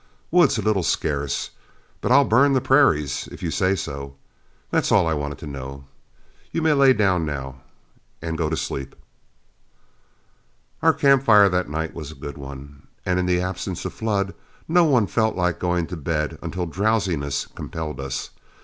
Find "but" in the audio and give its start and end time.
2.01-2.11